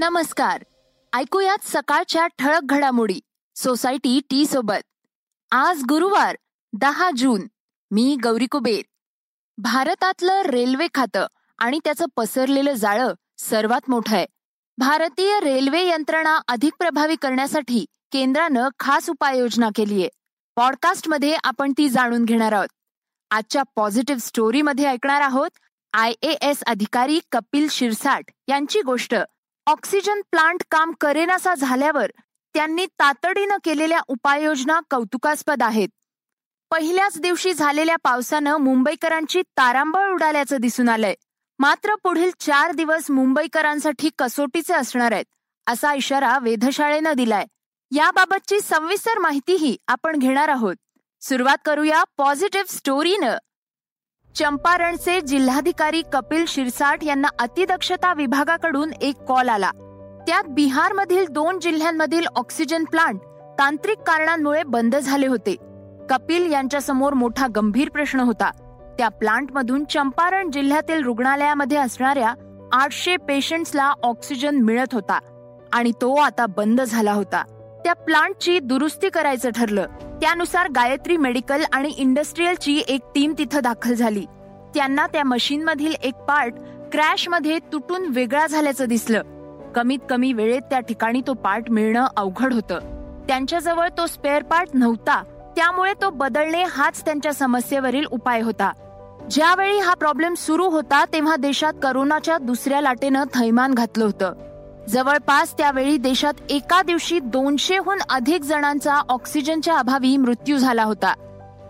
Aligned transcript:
नमस्कार. 0.00 0.64
ऐकूयात 1.12 1.58
सकाळच्या 1.62 2.26
ठळक 2.26 2.60
घडामोडी. 2.62 3.20
सोसायटी 3.56 4.20
टी 4.30 4.46
सोबत. 4.46 5.06
आज 5.50 5.82
गुरुवार 5.88 6.36
दहा 6.72 7.10
जून. 7.16 7.40
मी 7.90 8.16
गौरी 8.22 8.46
कुबेर. 8.46 8.82
भारतातलं 9.58 10.42
रेल्वे 10.42 10.86
खातं 10.94 11.26
आणि 11.58 11.78
त्याचं 11.84 12.04
पसरलेलं 12.16 12.72
जाळं 12.72 13.14
सर्वात 13.38 13.90
मोठं 13.90 14.16
आहे. 14.16 14.26
भारतीय 14.78 15.40
रेल्वे 15.40 15.86
यंत्रणा 15.86 16.40
अधिक 16.48 16.72
प्रभावी 16.78 17.16
करण्यासाठी 17.22 17.84
केंद्रानं 18.12 18.68
खास 18.78 19.10
उपाययोजना 19.10 19.68
केलीय 19.74 20.08
पॉडकास्टमध्ये 20.56 21.36
आपण 21.44 21.72
ती 21.78 21.88
जाणून 21.88 22.24
घेणार 22.24 22.52
आहोत. 22.52 22.68
आजच्या 23.30 23.62
पॉझिटिव्ह 23.76 24.20
स्टोरीमध्ये 24.20 24.84
ऐकणार 24.84 25.20
आहोत 25.20 25.50
आय 25.92 26.12
ए 26.22 26.32
एस 26.32 26.62
अधिकारी 26.66 27.20
कपिल 27.32 27.68
शिरसाट 27.68 28.30
यांची 28.48 28.80
गोष्ट. 28.80 29.14
ऑक्सिजन 29.70 30.20
प्लांट 30.30 30.62
काम 30.70 30.92
करेनासा 31.00 31.54
झाल्यावर 31.54 32.10
त्यांनी 32.54 32.86
तातडीनं 32.86 33.56
केलेल्या 33.64 34.00
उपाययोजना 34.08 34.80
कौतुकास्पद 34.90 35.62
आहेत. 35.62 35.88
पहिल्याच 36.70 37.20
दिवशी 37.20 37.52
झालेल्या 37.52 37.96
पावसानं 38.02 38.56
मुंबईकरांची 38.56 39.42
तारांबळ 39.42 40.08
उडाल्याचं 40.10 40.56
दिसून 40.60 40.88
आलंय. 40.88 41.14
मात्र 41.58 41.94
पुढील 41.94 42.30
चार 42.40 42.72
दिवस 42.72 43.10
मुंबईकरांसाठी 43.10 44.10
कसोटीचे 44.18 44.74
असणार 44.74 45.12
आहेत 45.12 45.24
असा 45.66 45.94
इशारा 45.94 46.38
वेधशाळेनं 46.38 47.12
दिलाय. 47.12 47.44
याबाबतची 47.90 48.60
सविस्तर 48.60 49.18
माहितीही 49.18 49.76
आपण 49.86 50.18
घेणार 50.18 50.48
आहोत. 50.48 50.76
सुरुवात 51.20 51.58
करूया 51.64 52.04
पॉझिटिव्ह 52.16 52.76
स्टोरीनं. 52.76 53.36
चंपारणचे 54.34 55.20
जिल्हाधिकारी 55.20 56.02
कपिल 56.12 56.44
शिरसाट 56.48 57.04
यांना 57.04 57.28
अतिदक्षता 57.38 58.14
विभागाकडून 58.14 58.90
एक 59.00 59.16
कॉल 59.16 59.48
आला. 59.48 59.70
त्यात 60.26 60.44
बिहारमधील 60.48 61.26
दोन 61.30 61.60
जिल्ह्यांमधील 61.60 62.26
ऑक्सिजन 62.36 62.84
प्लांट 62.84 63.20
तांत्रिक 63.58 63.98
कारणांमुळे 63.98 64.62
बंद 64.62 64.96
झाले 64.96 65.26
होते. 65.26 65.56
कपिल 66.10 66.52
यांच्यासमोर 66.52 67.12
मोठा 67.12 67.46
गंभीर 67.56 67.88
प्रश्न 67.88 68.20
होता. 68.20 68.50
त्या 68.98 69.08
प्लांटमधून 69.08 69.84
चंपारण 69.84 70.50
जिल्ह्यातील 70.50 71.04
रुग्णालयामध्ये 71.04 71.78
असणाऱ्या 71.78 72.34
आठशे 72.72 73.16
पेशंट्सला 73.16 73.92
ऑक्सिजन 74.02 74.56
मिळत 74.56 74.94
होता 74.94 75.18
आणि 75.72 75.92
तो 75.92 76.14
आता 76.14 76.46
बंद 76.46 76.80
झाला 76.80 77.12
होता. 77.12 77.42
त्या 77.84 77.92
प्लांटची 77.92 78.58
दुरुस्ती 78.58 79.08
करायचं 79.08 79.50
ठरलं. 79.50 79.86
त्यानुसार 80.20 80.68
गायत्री 80.68 81.16
मेडिकल 81.16 81.62
आणि 81.72 81.88
इंडस्ट्रीयलची 81.96 82.82
एक 82.88 83.00
टीम 83.14 83.34
तिथं 83.38 83.60
दाखल 83.62 83.94
झाली. 83.94 84.24
त्यांना 84.74 85.06
त्या 85.06 85.24
मशीनमधील 85.24 85.94
एक 86.02 86.14
पार्ट 86.14 86.54
क्रॅशमध्ये 86.92 87.58
तुटून 87.58 88.06
वेगळा 88.08 88.46
झाल्याचं 88.46 88.84
दिसलं. 88.84 89.22
कमीत 89.74 89.98
कमी 90.10 90.32
वेळेत 90.32 90.62
त्या 90.62 90.80
ठिकाणी 90.80 91.22
तो 91.26 91.34
पार्ट 91.34 91.70
मिळणं 91.70 92.06
अवघड 92.16 92.54
होतं. 92.54 92.78
त्यांच्याजवळ 93.28 93.88
तो 93.98 94.06
स्पेअर 94.06 94.42
पार्ट 94.42 94.68
नव्हता. 94.74 95.22
त्यामुळे 95.56 95.92
तो 96.02 96.10
बदलणे 96.10 96.64
हाच 96.64 97.04
त्यांच्या 97.04 97.32
समस्येवरील 97.32 98.04
उपाय 98.04 98.40
होता. 98.40 98.72
ज्यावेळी 99.30 99.78
हा 99.78 99.94
प्रॉब्लेम 99.94 100.34
सुरू 100.34 100.68
होता 100.68 101.04
तेव्हा 101.04 101.36
देशात 101.36 101.72
करोनाच्या 101.82 102.38
दुसऱ्या 102.38 102.80
लाटेनं 102.80 103.24
थैमान 103.34 103.74
घातलं 103.74 104.04
होतं. 104.04 104.49
जवळपास 104.90 105.52
त्यावेळी 105.58 105.96
देशात 105.96 106.34
एका 106.50 106.82
दिवशी 106.82 107.18
दोनशेहून 107.18 107.98
अधिक 108.10 108.42
जणांचा 108.42 108.94
ऑक्सिजनच्या 109.08 109.76
अभावी 109.76 110.16
मृत्यू 110.16 110.56
झाला 110.58 110.84
होता. 110.84 111.12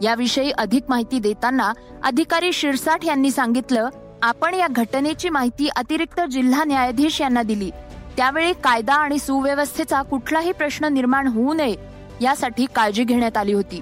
याविषयी 0.02 0.50
अधिक 0.50 0.84
माहिती 0.88 1.18
देताना 1.18 1.72
अधिकारी 2.04 2.52
शिरसाठ 2.52 3.04
यांनी 3.04 3.30
सांगितलं 3.30 3.88
आपण 4.22 4.54
या 4.54 4.66
घटनेची 4.70 5.28
माहिती 5.28 5.68
अतिरिक्त 5.68 6.20
जिल्हा 6.30 6.64
न्यायाधीश 6.64 7.20
यांना 7.20 7.42
दिली. 7.42 7.70
त्यावेळी 8.16 8.52
कायदा 8.52 8.94
आणि 8.94 9.18
सुव्यवस्थेचा 9.18 10.02
कुठलाही 10.02 10.52
प्रश्न 10.52 10.84
निर्माण 10.84 11.26
होऊ 11.26 11.54
नये 11.54 11.74
यासाठी 12.20 12.66
काळजी 12.74 13.04
घेण्यात 13.04 13.36
आली 13.36 13.52
होती. 13.52 13.80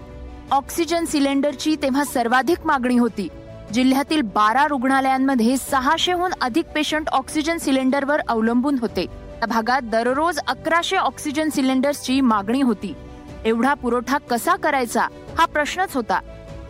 ऑक्सिजन 0.50 1.04
सिलेंडरची 1.04 1.76
तेव्हा 1.82 2.04
सर्वाधिक 2.04 2.66
मागणी 2.66 2.98
होती. 2.98 3.28
जिल्ह्यातील 3.74 4.20
बारा 4.22 4.66
रुग्णालयांमध्ये 4.68 5.56
सहाशेहून 5.56 6.32
अधिक 6.40 6.66
पेशंट 6.74 7.08
ऑक्सिजन 7.08 7.58
सिलेंडरवर 7.58 8.20
अवलंबून 8.28 8.76
होते. 8.80 9.06
या 9.38 9.46
भागात 9.46 9.82
दररोज 9.82 10.38
अकराशे 10.38 10.96
ऑक्सिजन 10.96 11.48
सिलेंडर्सची 11.48 12.20
मागणी 12.20 12.60
होती. 12.60 12.94
एवढा 13.44 13.74
पुरवठा 13.74 14.18
कसा 14.18 14.56
करायचा 14.56 15.06
हा 15.38 15.44
प्रश्नच 15.44 15.94
होता. 15.94 16.18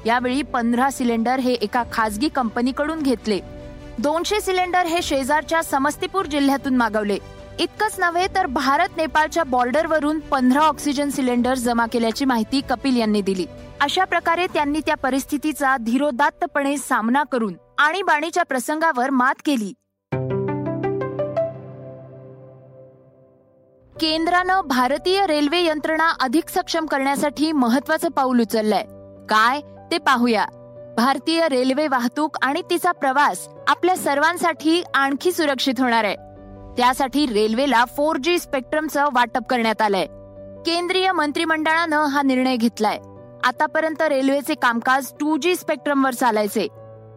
यावेळी 0.07 0.43
पंधरा 0.43 0.91
सिलेंडर 0.91 1.39
हे 1.39 1.53
एका 1.53 1.83
खासगी 1.93 2.29
कंपनीकडून 2.29 3.03
घेतले. 3.03 3.41
दोनशे 3.99 4.41
सिलेंडर 4.41 4.87
हे 4.87 5.03
शेजारच्या 5.03 5.63
समस्तीपूर 5.63 6.27
जिल्ह्यातून 6.27 6.77
मागवले. 6.77 7.19
इतकंच 7.59 7.97
नव्हे 7.99 8.27
तर 8.35 8.47
भारत 8.47 8.97
नेपाळच्या 8.97 9.45
बॉर्डरवरून 9.45 10.19
पंधरा 10.19 10.61
ऑक्सिजन 10.61 11.11
सिलेंडर 11.11 11.55
जमा 11.55 11.87
केल्याची 11.93 12.25
माहिती 12.25 12.61
कपिल 12.61 12.97
यांनी 12.97 13.23
दिली. 13.23 13.47
अशा 13.81 14.05
प्रकारे 14.05 14.47
त्यांनी 14.47 14.81
त्या 14.87 14.97
परिस्थितीचा 14.97 15.77
धीरोदात्तपणे 15.77 16.77
सामना 16.77 17.23
करून 17.23 17.55
आणीबाणीच्या 17.79 18.43
प्रसंगावर 18.43 19.11
मात 19.11 19.35
केली. 19.45 19.73
केंद्रानं 24.01 24.61
भारतीय 24.61 25.27
रेल्वे 25.27 25.65
यंत्रणा 25.65 26.11
अधिक 26.21 26.49
सक्षम 26.49 26.87
करण्यासाठी 26.87 27.53
महत्वाचं 27.53 28.09
पाऊल 28.09 28.41
उचललंय. 28.41 28.83
काय? 29.29 29.61
ते 29.91 29.99
पाहूया. 29.99 30.45
भारतीय 30.97 31.49
रेल्वे 31.49 31.89
वाहतूक 31.89 32.37
आणि 32.43 32.63
तिचा 32.71 32.93
प्रवास 32.93 33.49
आपल्या 33.69 33.97
सर्वांसाठी 33.97 34.83
आणखी 34.95 35.33
सुरक्षित 35.33 35.75
होणार 35.79 36.05
आहे. 36.05 36.17
त्यासाठी 36.77 37.27
रेल्वेला 37.27 37.85
फोर 37.85 38.17
जी 38.17 38.39
स्पेक्ट्रमचं 38.39 39.05
वाटप 39.13 39.43
करण्यात 39.51 39.83
आलंय. 39.83 40.07
केंद्रीय 40.67 41.13
मंत्रिमंडळानं 41.13 42.05
हा 42.05 42.23
निर्णय 42.23 42.57
घेतलाय. 42.57 42.99
आतापर्यंत 43.45 44.03
रेल्वेचे 44.03 44.55
कामकाज 44.55 45.13
टू 45.21 45.37
जी 45.37 45.57
स्पेक्ट्रमवर 45.57 46.15
चालायचे. 46.15 46.65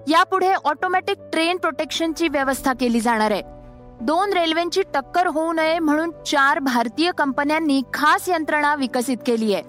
यापुढे 0.08 0.54
ऑटोमॅटिक 0.54 1.18
ट्रेन 1.32 1.58
प्रोटेक्शनची 1.58 2.28
व्यवस्था 2.28 2.74
केली 2.80 3.00
जाणार 3.00 3.32
आहे. 3.32 3.61
दोन 4.02 4.32
रेल्वेंची 4.34 4.82
टक्कर 4.94 5.28
होऊ 5.28 5.52
नये 5.54 5.78
म्हणून 5.80 6.12
चार 6.26 6.60
भारतीय 6.60 7.12
कंपन्यांनी 7.18 7.82
खास 7.94 8.30
यंत्रणा 8.30 8.74
विकसित 8.76 9.18
केली 9.26 9.54
आहे. 9.54 9.64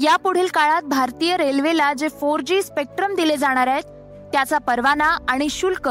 यापुढील 0.00 0.46
काळात 0.46 0.82
भारतीय 0.82 1.36
रेल्वेला 1.36 1.92
जे 1.92 2.08
फोर 2.20 2.40
जी 2.40 2.60
स्पेक्ट्रम 2.62 3.14
दिले 3.14 3.36
जाणार 3.36 3.66
आहेत 3.66 3.84
त्याचा 4.32 4.58
परवाना 4.58 5.16
आणि 5.28 5.48
शुल्क 5.50 5.88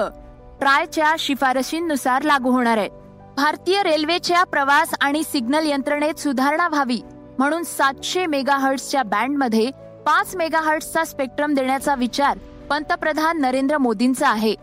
ट्रायच्या 0.60 1.16
शिफारशींनुसार 1.20 2.24
लागू 2.24 2.52
होणार 2.52 2.78
आहे. 2.78 2.90
भारतीय 3.38 3.82
रेल्वेच्या 3.84 4.44
प्रवास 4.44 4.94
आणि 5.02 5.24
सिग्नल 5.24 5.66
यंत्रणेत 5.66 6.20
सुधारणा 6.20 6.68
व्हावी 6.68 7.02
म्हणून 7.38 7.64
सातशे 7.64 8.26
मेगाहर्ट्सच्या 8.26 9.04
बँडमध्ये 9.04 9.70
पाच 10.06 10.36
मेगाहर्ट्सचा 10.36 11.04
स्पेक्ट्रम 11.04 11.54
देण्याचा 11.54 11.96
विचार 11.96 12.38
पंतप्रधान 12.70 13.42
नरेंद्र 13.42 13.78
मोदींचा 13.78 14.30
आहे. 14.30 14.56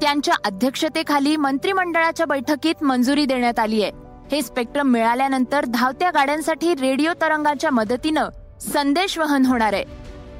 त्यांच्या 0.00 0.34
अध्यक्षतेखाली 0.44 1.36
मंत्रिमंडळाच्या 1.36 2.26
बैठकीत 2.26 2.82
मंजुरी 2.82 3.24
देण्यात 3.26 3.58
आली 3.58 3.82
आहे. 3.82 3.92
हे 4.32 4.42
स्पेक्ट्रम 4.42 4.88
मिळाल्यानंतर 4.88 5.64
धावत्या 5.64 6.10
गाड्यांसाठी 6.10 6.74
रेडिओ 6.74 7.12
तरंगाच्या 7.20 7.70
मदतीनं 7.70 8.28
संदेश 8.60 9.18
वहन 9.18 9.46
होणार 9.46 9.72
आहे. 9.72 9.84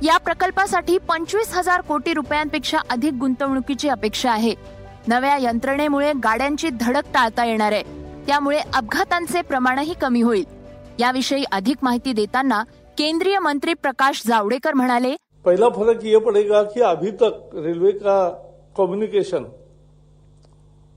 या 0.02 0.16
प्रकल्पासाठी 0.16 0.98
पंचवीस 0.98 1.54
हजार 1.54 1.80
कोटी 1.80 2.14
रुपयांपेक्षा 2.14 2.78
अधिक 2.90 3.12
गुंतवणुकीची 3.12 3.88
अपेक्षा 3.88 4.30
आहे. 4.30 4.54
नव्या 5.08 5.36
यंत्रणेमुळे 5.36 6.12
गाड्यांची 6.12 6.68
धडक 6.70 7.02
टाळता 7.14 7.44
येणार 7.44 7.72
आहे. 7.72 7.82
त्यामुळे 8.26 8.58
अपघातांचे 8.74 9.42
प्रमाणही 9.42 9.94
कमी 9.94 10.22
होईल. 10.22 10.44
याविषयी 10.98 11.44
अधिक 11.52 11.76
माहिती 11.82 12.12
देताना 12.12 12.62
केंद्रीय 12.98 13.38
मंत्री 13.38 13.74
प्रकाश 13.74 14.22
जावडेकर 14.26 14.74
म्हणाले 14.74 15.14
पहिला 15.44 15.68
फरक 15.68 16.04
ये 16.04 16.18
पड़ेगा 16.18 16.62
की 16.62 16.80
अभी 16.80 17.10
तक 17.10 17.54
रेल्वे 17.54 17.90
का 17.90 18.45
कम्युनिकेशन 18.76 19.46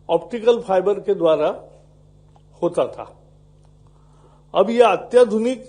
ऑप्टिकल 0.10 0.60
फाइबर 0.62 1.00
के 1.00 1.14
द्वारा 1.16 1.48
होता 2.62 2.86
था। 2.88 3.16
अब 4.54 4.70
यह 4.70 4.88
अत्याधुनिक 4.88 5.64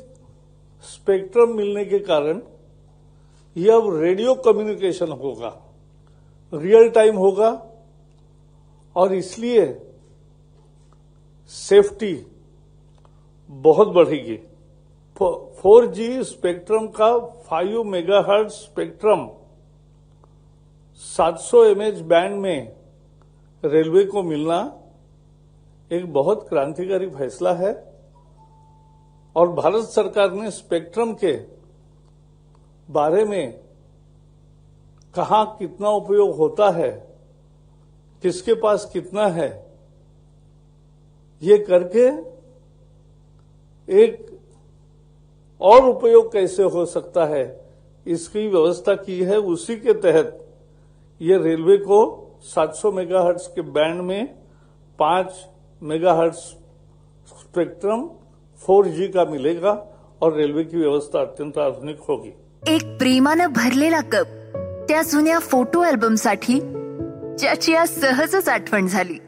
स्पेक्ट्रम 0.85 1.57
मिलने 1.57 1.85
के 1.85 1.99
कारण 2.01 2.41
यह 3.57 3.75
अब 3.75 3.89
रेडियो 3.97 4.35
कम्युनिकेशन 4.45 5.13
होगा 5.15 5.57
रियल 6.53 6.89
टाइम 6.91 7.17
होगा, 7.17 7.51
और 8.97 9.15
इसलिए 9.15 9.67
सेफ्टी 11.51 12.15
बहुत 13.51 13.89
बढ़ेगी। 13.89 14.37
फोर 15.61 15.87
जी 15.87 16.23
स्पेक्ट्रम 16.25 16.87
का 16.91 17.19
five 17.19 17.83
megahertz 17.85 18.49
spectrum 18.51 19.27
700 21.01 21.65
MH 21.67 22.01
band 22.01 22.37
में 22.37 22.73
रेलवे 23.63 24.05
को 24.05 24.23
मिलना 24.23 24.59
एक 25.91 26.13
बहुत 26.13 26.47
क्रांतिकारी 26.49 27.07
फैसला 27.11 27.53
है 27.53 27.73
और 29.37 29.53
भारत 29.53 29.85
सरकार 29.85 30.33
ने 30.33 30.51
स्पेक्ट्रम 30.51 31.13
के 31.15 31.33
बारे 32.89 33.25
में 33.25 33.53
कहा 35.15 35.45
कितना 35.59 35.89
उपयोग 35.91 36.37
होता 36.37 36.69
है, 36.71 36.91
किसके 38.23 38.55
पास 38.55 38.89
कितना 38.93 39.27
है, 39.29 39.49
ये 41.43 41.59
करके 41.61 42.07
एक 43.89 44.27
और 45.61 45.85
उपयोग 45.85 46.33
कैसे 46.33 46.63
हो 46.65 46.85
सकता 46.87 47.25
है, 47.27 47.45
इसकी 48.07 48.47
व्यवस्था 48.49 48.95
की 48.97 49.21
है 49.23 49.37
उसी 49.37 49.77
के 49.77 49.93
तहत 49.95 50.47
ये 51.23 51.37
रेलवे 51.39 51.77
को 51.77 51.97
700 52.43 52.93
मेगाहर्ट्ज 52.93 53.47
के 53.47 53.63
बैंड 53.63 54.01
में 54.01 54.29
5 54.99 55.33
मेगाहर्ट्ज 55.83 56.37
स्पेक्ट्रम 57.33 58.05
4G 58.63 59.09
का 59.09 59.25
मिलेगा 59.25 59.73
और 60.23 60.37
रेल्वे 60.37 60.65
की 60.65 60.77
व्यवस्था 60.77 61.21
अत्यंत 61.21 61.59
आधुनिक 61.59 61.99
होगी। 62.09 62.33
एक 62.75 62.83
प्रेमानं 62.99 63.53
भरलेला 63.53 64.01
कप 64.01 64.27
त्या 64.89 65.03
जुन्या 65.03 65.39
फोटो 65.39 65.81
अल्बमसाठी 65.81 66.59
ज्याची 67.39 67.75
आज 67.75 67.89
सहजच 67.89 68.49
आठवण 68.49 68.87
झाली 68.87 69.19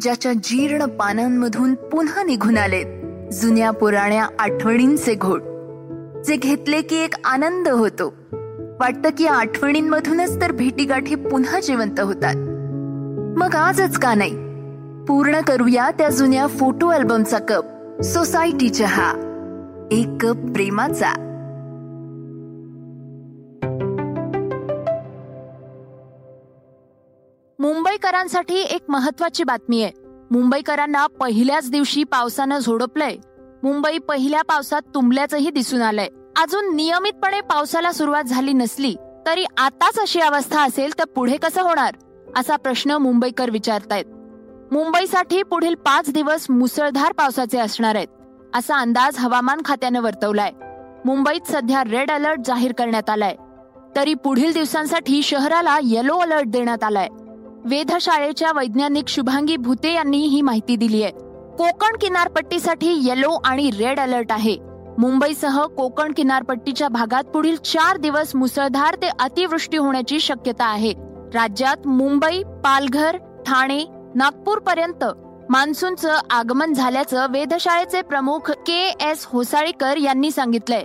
ज्याच्या 0.00 0.32
जीर्ण 0.32 0.86
पानांमधून 0.86 1.74
पुन्हा 1.74 2.22
निघून 2.22 2.58
आलेत 2.58 2.86
जुन्या 3.32 3.70
पुराण्या 3.70 4.26
आठवणींचे 4.38 5.14
घोट 5.14 5.42
जे 6.26 6.36
घेतले 6.36 6.82
की 6.82 6.96
एक 6.96 7.14
आनंद 7.24 7.68
होतो. 7.68 8.14
वाटतं 8.80 9.08
की 9.18 9.26
आठवणींमधूनच 9.26 10.40
तर 10.40 10.52
भेटीगाठी 10.52 11.14
पुन्हा 11.14 11.60
जिवंत 11.60 12.00
होतात. 12.00 12.34
मग 13.38 13.54
आजच 13.54 13.98
का 13.98 14.14
नाही? 14.14 14.52
पूर्ण 15.04 15.40
करूया 15.40 15.90
त्या 15.90 16.08
जुन्या 16.08 16.46
फोटो 16.46 16.88
अल्बमचा 16.88 17.38
कप 17.38 17.64
सोसायटी 18.02 18.70
चहा 18.70 19.12
एक 19.90 20.08
कप 20.20 20.36
प्रेमाचा. 20.36 21.12
मुंबईकरांसाठी 27.58 28.54
एक 28.54 28.80
महत्वाची 28.88 29.44
बातमी 29.44 29.82
आहे. 29.82 29.92
मुंबईकरांना 30.30 31.06
पहिल्याच 31.06 31.70
दिवशी 31.70 32.04
पावसानं 32.04 32.58
झोडपलंय. 32.58 33.16
मुंबई 33.62 33.98
पहिल्या 33.98 34.42
पावसात 34.42 34.82
तुंबल्याचंही 34.94 35.50
दिसून 35.50 35.82
आलंय. 35.82 36.08
अजून 36.36 36.74
नियमितपणे 36.76 37.40
पावसाला 37.40 37.92
सुरुवात 37.92 38.24
झाली 38.24 38.52
नसली 38.52 38.94
तरी 39.26 39.44
आताच 39.58 39.98
अशी 39.98 40.20
अवस्था 40.20 40.62
असेल 40.62 40.98
तर 40.98 41.04
पुढे 41.04 41.36
कसं 41.36 41.62
होणार? 41.62 41.94
असा 42.36 42.56
प्रश्न 42.56 42.90
मुंबईकर 42.90 43.50
विचारतायत. 43.50 44.04
मुंबईसाठी 44.72 45.42
पुढील 45.42 45.74
पाच 45.74 46.10
दिवस 46.10 46.46
मुसळधार 46.50 47.12
पावसाचे 47.12 47.58
असणार 47.58 47.94
आहेत 47.94 48.08
असा 48.54 48.76
अंदाज 48.76 49.18
हवामान 49.18 49.60
खात्यानं 49.64 50.00
वर्तवलाय. 50.00 50.50
मुंबईत 51.04 51.50
सध्या 51.50 51.82
रेड 51.84 52.10
अलर्ट 52.10 52.40
जाहीर 52.44 52.72
करण्यात 52.72 53.10
आलाय. 53.10 53.36
तरी 53.96 54.14
पुढील 54.14 54.52
दिवसांसाठी 54.52 55.22
शहराला 55.22 55.78
येलो 55.82 56.16
अलर्ट 56.18 56.46
देण्यात 56.46 56.84
आलाय. 56.84 57.08
वेधशाळेच्या 57.64 58.52
वैज्ञानिक 58.56 59.08
शुभांगी 59.08 59.56
भुते 59.56 59.92
यांनी 59.92 60.18
ही 60.18 60.42
माहिती 60.42 60.76
दिली 60.76 61.02
आहे 61.02 61.12
कोकण 61.58 61.96
किनारपट्टीसाठी 62.00 62.92
येलो 63.08 63.38
आणि 63.44 63.70
रेड 63.70 64.00
अलर्ट 64.00 64.32
आहे. 64.32 64.71
मुंबईसह 64.98 65.64
कोकण 65.66 66.12
किनारपट्टीच्या 66.16 66.88
भागात 66.88 67.24
पुढील 67.24 67.56
चार 67.56 67.96
दिवस 67.96 68.34
मुसळधार 68.36 68.94
ते 68.94 69.08
अतिवृष्टी 69.20 69.76
होण्याची 69.76 70.20
शक्यता 70.20 70.64
आहे. 70.64 70.92
राज्यात 71.34 71.86
मुंबई 71.86 72.42
पालघर 72.42 73.16
ठाणे 73.16 73.84
नागपूर 74.14 74.58
पर्यंत 74.58 75.04
मान्सूनचं 75.50 76.18
आगमन 76.30 76.72
झाल्याचं 76.72 77.26
वेधशाळेचे 77.30 78.02
प्रमुख 78.02 78.50
के 78.50 78.94
एस 79.00 79.24
होसाळीकर 79.24 79.96
यांनी 79.96 80.30
सांगितलंय. 80.30 80.84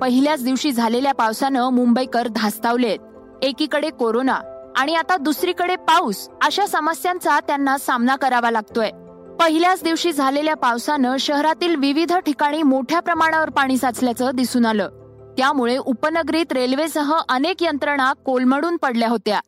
पहिल्याच 0.00 0.44
दिवशी 0.44 0.72
झालेल्या 0.72 1.14
पावसानं 1.14 1.68
मुंबईकर 1.68 2.28
धास्तावलेत. 2.28 2.98
एकीकडे 3.42 3.90
कोरोना 3.90 4.38
आणि 4.76 4.94
आता 4.94 5.16
दुसरीकडे 5.16 5.76
पाऊस 5.76 6.28
अशा 6.42 6.66
समस्यांचा 6.66 7.40
त्यांना 7.40 7.78
सामना 7.78 8.16
करावा 8.16 8.50
लागतोय. 8.50 8.90
पहिल्याच 9.40 9.82
दिवशी 9.82 10.12
झालेल्या 10.12 10.54
पावसानं 10.54 11.16
शहरातील 11.16 11.76
विविध 11.76 12.12
ठिकाणी 12.12 12.62
मोठ्या 12.62 13.00
प्रमाणावर 13.00 13.50
पाणी 13.50 13.76
साचल्याचं 13.76 14.30
दिसून 14.34 14.66
आलं. 14.66 14.88
त्यामुळे 15.38 15.76
उपनगरीत 15.76 16.52
रेल्वेसह 16.52 17.18
अनेक 17.28 17.62
यंत्रणा 17.62 18.12
कोलमडून 18.12 18.76
पडल्या 18.76 19.08
होत्या. 19.08 19.40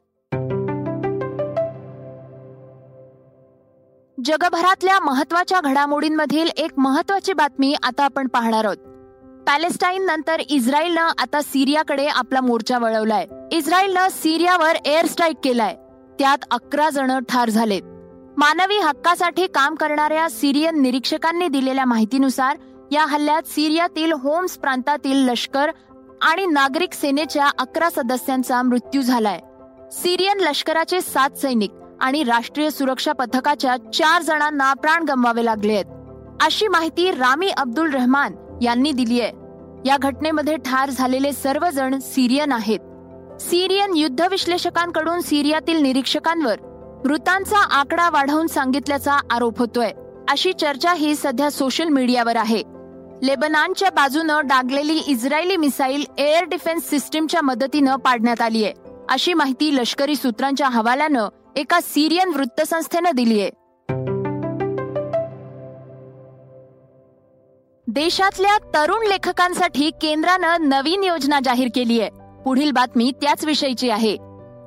जगभरातल्या 4.25 5.01
महत्त्वाच्या 5.01 5.61
घडामोडींमधील 5.61 6.49
एक 6.57 6.71
महत्वाची 6.77 7.33
बातमी 7.33 7.75
आता 7.83 8.05
आपण 8.05 8.29
पाहणार 8.29 8.65
आहोत. 8.65 8.77
पॅलेस्टाईन 9.47 10.03
नंतर 10.03 10.41
इस्रायलनं 10.51 11.09
आता 11.19 11.41
सिरियाकडे 11.43 12.07
आपला 12.07 12.41
मोर्चा 12.41 12.79
वळवलाय. 12.79 13.27
इस्रायलनं 13.53 14.09
सिरियावर 14.11 14.77
एअर 14.85 15.07
स्ट्राईक 15.07 15.37
केलाय. 15.45 15.75
त्यात 16.19 16.39
अकरा 16.51 16.91
जण 16.91 17.19
ठार 17.29 17.51
झालेत. 17.51 17.83
मानवी 18.41 18.79
हक्कासाठी 18.79 19.47
काम 19.47 19.75
करणाऱ्या 19.75 20.29
सिरियन 20.31 20.81
निरीक्षकांनी 20.83 21.49
दिलेल्या 21.49 21.85
माहितीनुसार 21.85 22.57
या 22.93 23.05
हल्ल्यात 23.07 23.43
सिरियातील 23.43 24.13
होम्स 24.13 24.57
प्रांतातील 24.59 25.17
लष्कर 25.17 25.71
आणि 26.23 26.47
नागरिक 26.47 26.93
सेनेच्या 26.93 27.51
अकरा 27.59 27.91
सदस्यांचा 27.91 28.63
मृत्यू 28.63 29.03
झालाय. 29.03 29.41
सिरियन 29.93 30.41
लष्कराचे 30.41 31.01
सात 31.01 31.31
सैनिक 31.31 31.71
आणि 32.01 32.23
राष्ट्रीय 32.25 32.71
सुरक्षा 32.71 33.13
पथकाच्या 33.13 33.77
चार 33.93 34.23
जणांना 34.23 34.73
प्राण 34.75 35.05
गमवावे 35.05 35.45
लागले 35.45 35.75
आहेत. 35.75 35.85
अशी 36.41 36.69
माहिती 36.69 37.11
रामी 37.11 37.49
अब्दुल 37.49 37.91
रहमान 37.91 38.35
यांनी 38.63 38.93
दिली 38.93 39.21
आहे. 39.21 39.33
या 39.89 39.97
घटनेमध्ये 39.97 40.57
ठार 40.57 40.91
झालेले 40.91 41.33
सर्वजण 41.33 41.99
सिरियन 41.99 42.53
आहेत. 42.53 42.79
सिरियन 43.41 43.97
युद्ध 43.97 44.21
विश्लेषकांकडून 44.21 45.21
सिरियातील 45.21 45.83
निरीक्षकांवर 45.83 46.57
मृतांचा 47.05 47.59
आकडा 47.59 48.11
वाढवून 48.11 48.47
सांगितल्याचा 48.47 49.19
आरोप 49.31 49.59
होतोय. 49.59 49.91
अशी 50.29 50.53
चर्चा 50.53 50.93
ही 50.93 51.15
सध्या 51.15 51.51
सोशल 51.51 51.89
मीडियावर 51.89 52.37
आहे. 52.37 52.63
लेबनानच्या 53.23 53.91
बाजूनं 53.91 54.41
डागलेली 54.45 55.03
इस्रायली 55.07 55.57
मिसाईल 55.57 56.05
एअर 56.19 56.45
डिफेन्स 56.45 56.91
सिस्टीमच्या 56.91 57.41
मदतीनं 57.41 57.97
पाडण्यात 57.97 58.41
आली 58.41 58.65
आहे 58.65 58.73
अशी 59.09 59.35
माहिती 59.35 59.77
लष्करी 59.77 60.17
सूत्रांच्या 60.17 60.69
हवाल्यानं 60.69 61.29
एका 61.57 61.81
सिरियन 61.81 62.29
वृत्तसंस्थेनं 62.29 63.11
दिली 63.15 63.41
आहे 63.41 63.51
देशातल्या 67.87 68.59
तरुण 68.75 69.07
लेखकांसाठी 69.07 69.91
केंद्रानं 69.91 70.69
नवीन 70.69 71.05
योजना 71.05 71.39
जाहीर 71.45 71.69
केली 71.75 72.01
आहे 72.01 72.11
पुढील 72.45 72.71
बातमी 72.71 73.13
त्याच 73.23 73.45
विषयीची 73.45 73.91
आहे. 73.91 74.17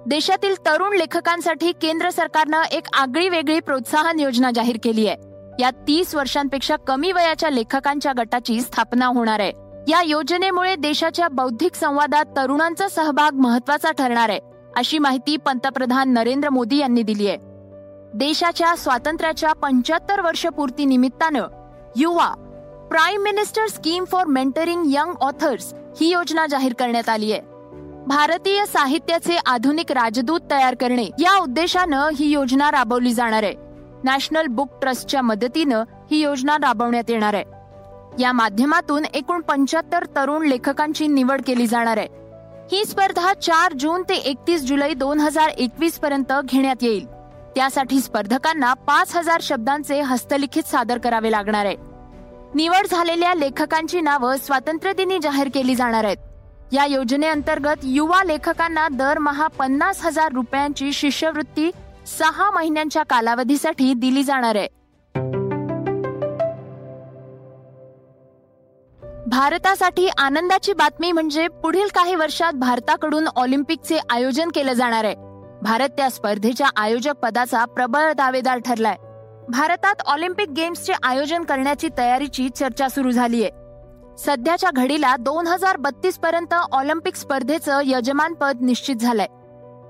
देशातील 0.05 0.55
तरुण 0.65 0.95
लेखकांसाठी 0.97 1.71
केंद्र 1.71 2.09
सरकारनं 2.09 2.61
एक 2.71 2.87
आगळी 2.93 3.29
वेगळी 3.29 3.59
प्रोत्साहन 3.59 4.19
योजना 4.19 4.51
जाहीर 4.55 4.77
केली 4.83 5.07
आहे. 5.07 5.17
या 5.59 5.69
तीस 5.87 6.15
वर्षांपेक्षा 6.15 6.75
कमी 6.75 7.11
वयाच्या 7.11 7.49
लेखकांच्या 7.49 8.11
गटाची 8.17 8.61
स्थापना 8.61 9.05
होणार 9.05 9.39
आहे. 9.39 9.51
या 9.87 10.01
योजनेमुळे 10.01 10.75
देशाच्या 10.75 11.27
बौद्धिक 11.27 11.75
संवादात 11.75 12.25
तरुणांचा 12.37 12.87
सहभाग 12.87 13.35
महत्त्वाचा 13.35 13.91
ठरणार 13.91 14.29
आहे 14.29 14.39
अशी 14.75 14.99
माहिती 14.99 15.37
पंतप्रधान 15.37 16.13
नरेंद्र 16.13 16.49
मोदी 16.49 16.77
यांनी 16.77 17.03
दिली 17.03 17.27
आहे. 17.27 17.37
देशाच्या 18.13 18.75
स्वातंत्र्याच्या 18.75 19.53
पंच्याहत्तर 19.53 20.21
वर्षपूर्ती 20.21 20.85
निमित्तानं 20.85 21.47
युवा 21.95 22.33
prime 22.91 23.21
minister 23.21 23.67
scheme 23.67 24.05
for 24.05 24.25
mentoring 24.25 24.83
young 24.85 25.13
authors 25.21 25.73
ही 26.01 26.11
योजना 26.11 26.45
जाहीर 26.47 26.73
करण्यात 26.73 27.09
आली 27.09 27.31
आहे. 27.31 27.52
भारतीय 28.07 28.65
साहित्याचे 28.65 29.37
आधुनिक 29.45 29.91
राजदूत 29.91 30.39
तयार 30.51 30.75
करणे 30.75 31.03
या 31.03 31.37
उद्देशानं 31.37 32.09
ही 32.15 32.29
योजना 32.29 32.71
राबवली 32.71 33.13
जाणार 33.13 33.43
आहे. 33.43 33.53
नॅशनल 34.03 34.47
बुक 34.47 34.69
ट्रस्टच्या 34.81 35.21
मदतीनं 35.21 35.83
ही 36.11 36.17
योजना 36.17 36.55
राबवण्यात 36.55 37.09
येणार 37.09 37.33
आहे. 37.33 37.43
या 38.19 38.31
माध्यमातून 38.31 39.05
एकूण 39.13 39.41
पंच्याहत्तर 39.41 40.05
तरुण 40.05 40.47
लेखकांची 40.47 41.07
निवड 41.07 41.41
केली 41.47 41.67
जाणार 41.67 41.97
आहे. 41.97 42.07
ही 42.71 42.85
स्पर्धा 42.85 43.33
चार 43.33 43.73
जून 43.73 44.03
ते 44.09 44.15
एकतीस 44.15 44.61
जुलै 44.61 44.93
दोन 44.93 45.19
हजार 45.19 45.49
एकवीस 45.49 45.99
पर्यंत 45.99 46.33
घेण्यात 46.45 46.83
येईल. 46.83 47.05
त्यासाठी 47.55 47.99
स्पर्धकांना 47.99 48.73
पाच 48.73 49.17
हजार 49.17 49.39
शब्दांचे 49.41 50.01
हस्तलिखित 50.01 50.63
सादर 50.63 50.97
करावे 50.97 51.31
लागणार 51.31 51.65
आहे. 51.65 51.75
निवड 52.55 52.87
झालेल्या 52.91 53.33
लेखकांची 53.33 54.01
नावं 54.01 54.35
स्वातंत्र्यदिनी 54.35 55.19
जाहीर 55.23 55.49
केली 55.53 55.75
जाणार 55.75 56.03
आहेत. 56.03 56.17
या 56.73 56.85
योजनेअंतर्गत 56.85 57.79
युवा 57.83 58.23
लेखकांना 58.23 58.87
दरमहा 58.91 59.47
पन्नास 59.47 60.05
हजार 60.05 60.31
रुपयांची 60.31 60.93
शिष्यवृत्ती 60.93 61.71
सहा 62.19 62.51
महिन्यांच्या 62.51 63.03
कालावधीसाठी 63.03 63.93
दिली 63.93 64.23
जाणार 64.23 64.55
आहे. 64.55 64.67
भारतासाठी 69.27 70.07
आनंदाची 70.17 70.73
बातमी 70.73 71.11
म्हणजे 71.11 71.47
पुढील 71.47 71.87
काही 71.87 72.15
वर्षात 72.15 72.53
भारताकडून 72.53 73.27
ऑलिम्पिकचे 73.35 73.99
आयोजन 74.09 74.49
केलं 74.49 74.73
जाणार 74.73 75.03
आहे. 75.03 75.15
भारत 75.61 75.89
त्या 75.89 76.09
स्पर्धेच्या 76.09 76.67
आयोजक 76.75 77.13
पदाचा 77.23 77.65
प्रबळ 77.65 78.13
दावेदार 78.13 78.57
ठरलाय. 78.57 78.95
भारतात 79.49 79.95
ऑलिम्पिक 80.05 80.49
गेम्सचे 80.49 80.93
आयोजन 81.03 81.43
करण्याची 81.43 81.89
तयारीची 81.97 82.49
चर्चा 82.49 82.87
सुरू 82.87 83.11
झालीय. 83.11 83.49
सध्याच्या 84.19 84.69
घडीला 84.71 85.15
दोन 85.19 85.47
हजार 85.47 85.77
बत्तीस 85.77 86.17
पर्यंत 86.17 86.53
ऑलिम्पिक 86.71 87.15
स्पर्धेचं 87.15 87.79
यजमानपद 87.85 88.61
निश्चित 88.61 88.95
झालंय. 88.95 89.27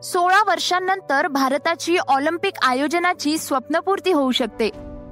सोळा 0.03 0.42
वर्षांनंतर 0.48 1.27
भारताची 1.27 1.98
ऑलिम्पिक 2.08 2.53
आयोजनाची 2.65 3.38
स्वप्नपूर्ती 3.38 4.12
होऊ 4.12 4.32
शकते. 4.32 4.70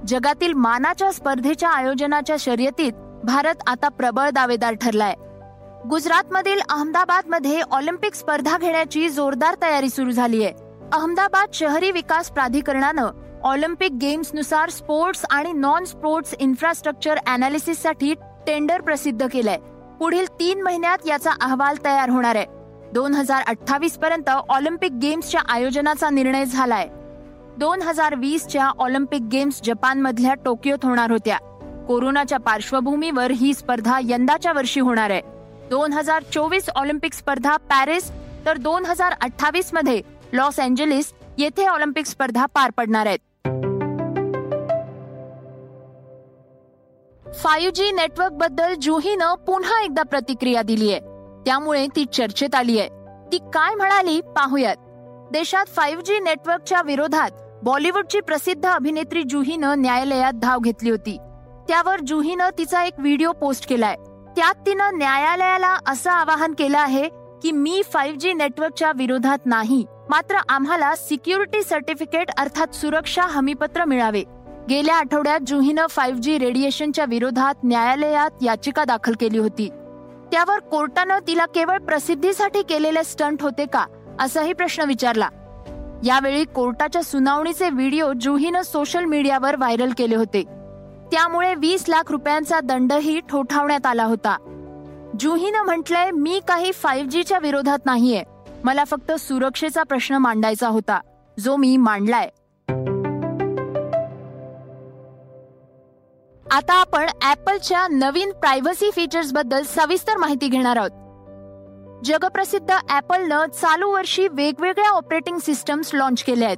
जगातील 0.08 0.54
मानाच्या 0.54 1.12
स्पर्धेच्या 1.12 1.70
आयोजनाच्या 1.70 2.36
शर्यतीत 2.40 2.94
भारत 3.24 3.64
आता 3.68 3.88
प्रबळ 3.88 4.30
दावेदार 4.30 4.74
ठरलाय. 4.74 5.14
गुजरातमधील 5.90 6.60
अहमदाबादमध्ये 6.70 7.62
ऑलिम्पिक 7.72 8.16
स्पर्धा 8.16 8.58
घेण्याची 8.58 9.10
जोरदार 9.10 9.56
तयारी 9.62 9.90
सुरू 9.90 10.12
झाली 10.12 10.44
आहे 10.44 10.54
अहमदाबाद 10.94 11.54
शहरी 11.54 11.92
विकास 11.92 12.30
प्राधिकरणानं 12.32 13.10
ऑलिम्पिक 13.44 13.92
गेम्सनुसार 13.92 14.70
स्पोर्ट्स 14.70 15.26
आणि 15.30 15.52
नॉन 15.52 15.86
स्पोर्ट्स 15.86 16.36
इन्फ्रास्ट्रक्चर 16.40 17.20
अनालिसिससाठी 17.28 18.14
टेंडर 18.48 18.82
प्रसिद्ध 18.82 19.28
केलंय. 19.28 19.58
पुढील 20.00 20.26
तीन 20.40 20.62
महिन्यात 20.62 21.08
याचा 21.08 21.32
अहवाल 21.42 21.76
तयार 21.86 22.10
होणार 22.10 22.36
आहे. 22.36 22.46
दोन 22.94 23.14
हजार 23.14 23.44
अठ्ठावीस 23.48 23.98
पर्यंत 23.98 24.30
ऑलिम्पिक 24.30 24.92
गेम्सच्या 24.92 25.42
आयोजनाचा 25.50 26.10
निर्णय 26.10 26.46
झालाय. 26.46 26.88
दोन 27.58 27.82
हजार 27.82 28.16
वीसच्या 28.16 28.72
ऑलिम्पिक 28.80 29.22
गेम्स 29.22 29.62
जपानमधल्या 29.64 30.34
टोकियोत 30.34 30.86
होणार 30.86 31.12
होत्या. 31.12 31.38
कोरोनाच्या 31.88 32.40
पार्श्वभूमीवर 32.40 33.32
ही 33.32 33.54
स्पर्धा 33.54 34.00
यंदाच्या 34.04 34.54
वर्षी 34.54 34.80
होणार 34.80 35.10
आहे. 35.10 35.22
दोन 35.70 35.94
हजार 35.94 36.24
चोवीस 36.34 36.70
ऑलिम्पिक 36.76 37.14
स्पर्धा 37.14 37.58
पॅरिस 37.58 38.12
तर 38.46 38.58
दोन 38.58 38.86
हजार 38.86 39.14
अठ्ठावीसमध्ये 39.22 40.02
लॉस 40.34 40.60
एंजलिस 40.60 41.14
येथे 41.38 41.66
ऑलिम्पिक 41.66 42.06
स्पर्धा 42.06 42.46
पार 42.46 42.72
पडणार 42.78 43.06
आहेत. 43.06 43.20
फाईव्ह 47.36 47.72
जी 47.72 47.92
नेटवर्कबद्दल 47.92 48.74
जुहीनं 48.82 49.34
पुन्हा 49.36 49.82
एकदा 49.84 50.04
प्रतिक्रिया 50.04 50.62
दिलीय. 50.62 51.00
त्यामुळे 51.46 51.88
ती 51.96 52.06
चर्चेत 52.06 52.56
आली 52.56 52.80
आहे 52.80 52.90
ती 53.32 53.38
काय 53.38 53.76
म्हणाली 53.76 54.22
पाहूयात. 54.22 54.76
देशात 55.32 55.66
फाईव्ह 55.66 56.04
जी 56.04 56.20
नेटवर्कच्या 56.20 56.82
विरोधात 56.82 57.32
बॉलिवूडची 57.64 58.20
प्रसिद्ध 58.20 58.66
अभिनेत्री 58.66 59.24
जुहीनं 59.30 59.82
न्यायालयात 59.82 60.34
धाव 60.34 60.60
घेतली 60.60 60.90
होती. 60.90 61.18
त्यावर 61.68 62.00
जुहीनं 62.08 62.50
तिचा 62.58 62.84
एक 62.84 62.94
व्हिडिओ 63.00 63.32
पोस्ट 63.32 63.70
केलाय. 63.70 63.96
त्यात 64.36 64.56
तिनं 64.66 64.98
न्यायालयाला 64.98 65.78
असं 65.88 66.12
आवाहन 66.12 66.54
केलं 66.54 66.80
आहे 66.80 67.10
की 67.44 67.52
मी 67.52 67.82
फाईव्ह 67.94 68.18
जी 68.18 68.34
नेटवर्कच्या 68.34 68.92
विरोधात 68.96 69.46
नाही 69.46 69.86
मात्र 70.10 70.36
आम्हाला 70.50 70.96
सिक्युरिटी 70.96 71.64
सर्टिफिकेट 71.64 72.30
अर्थात 72.38 72.76
सुरक्षा 72.76 73.22
हमीपत्र 73.22 73.86
मिळावे. 73.86 74.24
गेल्या 74.70 74.96
आठवड्यात 74.96 75.40
जुहीनं 75.48 75.88
फाईव्ह 75.88 76.20
जी 76.20 76.38
रेडिएशनच्या 76.38 77.06
विरोधात 77.06 77.56
न्यायालयात 77.64 78.32
याचिका 78.42 78.84
दाखल 78.84 79.14
केली 79.20 79.38
होती. 79.38 79.70
त्यावर 80.32 80.60
कोर्टानं 80.60 81.20
तिला 81.28 81.46
केवळ 81.46 81.78
प्रसिद्धीसाठी 81.78 82.62
केलेले 82.62 83.04
स्टंट 83.04 83.42
होते 83.42 83.66
का 83.66 83.86
असाही 84.20 84.54
प्रश्न 84.54 84.84
विचारला. 84.84 85.30
यावेळी 86.06 86.46
कोर्टाच्या 86.46 87.04
सुनावणीचे 87.04 87.70
व्हिडिओ 87.70 88.14
जुहीनं 88.22 88.62
सोशल 88.62 89.06
मीडियावर 89.06 89.56
व्हायरल 89.56 89.92
केले 89.98 90.16
होते. 90.16 90.44
त्यामुळे 91.12 91.56
वीस 91.56 91.86
लाख 91.88 92.12
रुपयांचा 92.12 92.60
दंडही 92.60 93.20
ठोठावण्यात 93.30 93.86
आला 93.86 94.04
होता. 94.04 94.38
जुहीनं 95.20 95.64
म्हटलंय 95.64 96.12
मी 96.12 96.40
काही 96.48 96.72
फाईव्ह 96.72 97.10
जीच्या 97.10 97.40
विरोधात 97.40 97.80
नाहीये. 97.86 98.24
मला 98.64 98.84
फक्त 98.84 99.12
सुरक्षेचा 99.12 99.84
प्रश्न 99.84 100.16
मांडायचा 100.16 100.68
होता 100.68 101.00
जो 101.40 101.56
मी 101.56 101.78
मांडलाय. 101.78 102.30
आता 106.52 106.74
आपण 106.74 107.10
ऍपलच्या 107.24 107.88
नवीन 107.92 108.32
प्रायव्हसी 108.32 108.92
फीचर्सबद्दल 108.92 109.64
सविस्तर 109.64 110.18
माहिती 110.18 110.48
घेणार 110.48 110.78
आहोत. 110.78 110.90
जगप्रसिद्ध 112.06 112.76
ऍपलनं 112.90 113.46
चालू 113.46 113.90
वर्षी 113.90 114.28
वेगवेगळ्या 114.28 114.90
ऑपरेटिंग 114.90 115.38
सिस्टम्स 115.38 115.92
लॉन्च 115.94 116.24
केल्या 116.24 116.48
आहेत. 116.48 116.58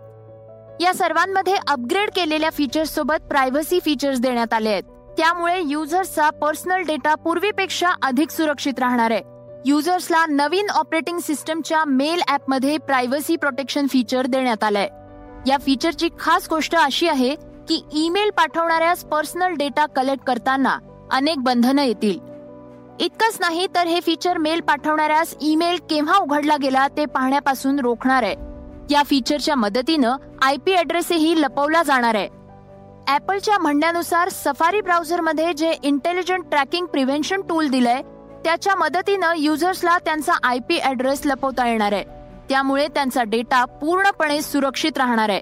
या 0.81 0.93
सर्वांमध्ये 0.93 1.55
अपग्रेड 1.67 2.09
केलेल्या 2.15 2.49
फीचर्स 2.49 2.95
सोबत 2.95 3.27
प्रायव्हसी 3.29 3.79
फीचर्स 3.79 4.19
देण्यात 4.19 4.53
आले 4.53 4.69
आहेत. 4.69 4.83
त्यामुळे 5.17 5.61
युजर्सचा 5.63 6.29
पर्सनल 6.29 6.81
डेटा 6.81 7.15
पूर्वीपेक्षा 7.15 7.89
अधिक 8.03 8.29
सुरक्षित 8.29 8.79
राहणार 8.79 9.11
आहे. 9.11 9.21
युजर्सला 9.65 10.25
नवीन 10.25 10.69
ऑपरेटिंग 10.69 11.19
सिस्टमच्या 11.19 11.85
मेल 11.85 12.21
ऍपमध्ये 12.29 12.77
प्रायव्हसी 12.77 13.35
प्रोटेक्शन 13.35 13.87
फीचर 13.87 14.25
देण्यात 14.25 14.63
आलंय. 14.63 14.87
या 15.47 15.57
फीचरची 15.57 16.09
खास 16.19 16.47
गोष्ट 16.49 16.75
अशी 16.75 17.07
आहे 17.07 17.52
की 17.69 17.83
ईमेल 17.93 18.29
पाठवणाऱ्यास 18.29 19.03
पर्सनल 19.03 19.53
डेटा 19.53 19.85
कलेक्ट 19.85 20.23
करताना 20.23 20.77
अनेक 21.11 21.43
बंधनं 21.43 21.81
येतील. 21.81 22.19
इतकंच 22.99 23.37
नाही 23.39 23.67
तर 23.75 23.87
हे 23.87 23.99
फीचर 24.01 24.37
मेल 24.37 24.61
पाठवणाऱ्यास 24.61 25.35
ईमेल 25.41 25.77
केव्हा 25.89 26.17
उघडला 26.17 26.57
गेला 26.61 26.87
ते 26.87 27.05
पाहण्यापासून 27.05 27.79
रोखणार 27.79 28.23
आहे. 28.23 28.35
या 28.91 29.03
फीचरच्या 29.03 29.55
मदतीनं 29.55 30.15
आय 30.41 30.57
पी 30.57 30.75
ऍड्रेसही 30.75 31.41
लपवला 31.41 31.83
जाणार 31.83 32.15
आहे. 32.15 32.29
ऍपलच्या 33.15 33.57
म्हणण्यानुसार 33.57 34.29
सफारी 34.29 34.81
ब्राउझरमध्ये 34.81 35.53
जे 35.53 35.73
इंटेलिजंट 35.83 36.43
ट्रॅकिंग 36.49 36.85
प्रिव्हेन्शन 36.85 37.41
टूल 37.41 37.67
दिलंय 37.67 38.01
त्याच्या 38.43 38.75
मदतीनं 38.75 39.33
युजर्सला 39.37 39.97
त्यांचा 39.97 40.33
आय 40.43 40.59
पी 40.59 40.79
ऍड्रेस 40.83 41.21
लपवता 41.25 41.67
येणार 41.67 41.91
आहे. 41.91 42.03
त्यामुळे 42.49 42.87
त्यांचा 42.87 43.23
डेटा 43.23 43.65
पूर्णपणे 43.65 44.41
सुरक्षित 44.41 44.97
राहणार 44.97 45.29
आहे. 45.29 45.41